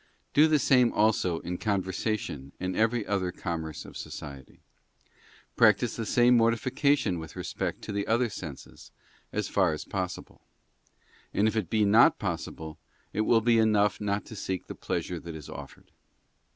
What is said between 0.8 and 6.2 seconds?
also in conversation and every; other commerce of society. Practise the